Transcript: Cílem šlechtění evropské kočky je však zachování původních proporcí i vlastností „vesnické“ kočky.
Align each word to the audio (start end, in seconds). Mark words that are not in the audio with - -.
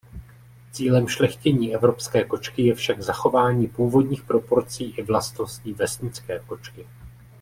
Cílem 0.71 1.07
šlechtění 1.07 1.75
evropské 1.75 2.23
kočky 2.23 2.61
je 2.65 2.75
však 2.75 3.01
zachování 3.01 3.67
původních 3.67 4.23
proporcí 4.23 4.89
i 4.97 5.03
vlastností 5.03 5.73
„vesnické“ 5.73 6.39
kočky. 6.39 6.87